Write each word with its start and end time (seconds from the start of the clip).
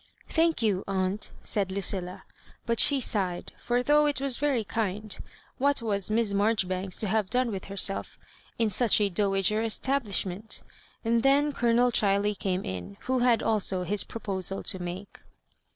Thank 0.29 0.63
you, 0.63 0.83
aunt^" 0.87 1.31
said 1.43 1.71
Lucilla» 1.71 2.23
but 2.65 2.91
eke 2.91 3.03
sigh 3.03 3.35
ed; 3.37 3.51
for, 3.59 3.83
though 3.83 4.07
it 4.07 4.19
was 4.19 4.37
very 4.37 4.63
kind, 4.63 5.15
what 5.59 5.83
was 5.83 6.09
Miss 6.09 6.33
Marjoribanks 6.33 6.95
to 7.01 7.07
have 7.07 7.29
done 7.29 7.51
with 7.51 7.65
herself 7.65 8.17
in 8.57 8.71
such 8.71 8.99
a 8.99 9.09
dowager 9.09 9.61
estabhshment? 9.61 10.63
And 11.05 11.21
then 11.21 11.51
Colonel 11.53 11.91
Ghiley 11.91 12.33
came 12.35 12.65
in, 12.65 12.97
who 13.01 13.19
bad 13.19 13.43
also 13.43 13.83
his 13.83 14.03
proposal 14.03 14.63
to 14.63 14.79
make. 14.79 15.19